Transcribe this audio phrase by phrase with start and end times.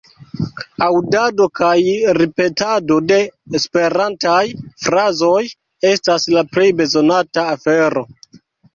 [0.85, 1.73] Aŭdado kaj
[2.19, 3.19] ripetado de
[3.61, 4.41] esperantaj
[4.89, 5.41] frazoj
[5.95, 8.09] estas la plej bezonata afero.